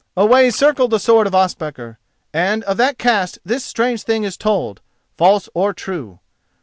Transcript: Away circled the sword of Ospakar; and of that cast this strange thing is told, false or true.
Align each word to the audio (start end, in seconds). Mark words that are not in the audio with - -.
Away 0.17 0.49
circled 0.49 0.89
the 0.89 0.99
sword 0.99 1.27
of 1.27 1.35
Ospakar; 1.35 1.99
and 2.33 2.63
of 2.63 2.77
that 2.77 2.97
cast 2.97 3.37
this 3.45 3.63
strange 3.63 4.01
thing 4.01 4.23
is 4.23 4.35
told, 4.35 4.81
false 5.15 5.47
or 5.53 5.75
true. 5.75 6.17